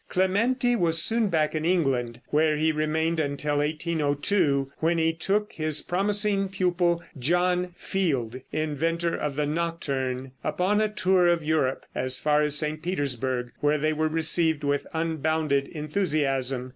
Clementi 0.09 0.75
was 0.75 0.99
soon 0.99 1.27
back 1.27 1.53
in 1.53 1.63
England, 1.63 2.21
where 2.29 2.57
he 2.57 2.71
remained 2.71 3.19
until 3.19 3.59
1802, 3.59 4.71
when 4.79 4.97
he 4.97 5.13
took 5.13 5.53
his 5.53 5.81
promising 5.83 6.49
pupil, 6.49 7.03
John 7.19 7.73
Field, 7.75 8.37
inventor 8.51 9.15
of 9.15 9.35
the 9.35 9.45
nocturne, 9.45 10.31
upon 10.43 10.81
a 10.81 10.89
tour 10.89 11.27
of 11.27 11.43
Europe, 11.43 11.85
as 11.93 12.17
far 12.17 12.41
as 12.41 12.55
St. 12.57 12.81
Petersburg, 12.81 13.51
where 13.59 13.77
they 13.77 13.93
were 13.93 14.07
received 14.09 14.63
with 14.63 14.87
unbounded 14.91 15.67
enthusiasm. 15.67 16.69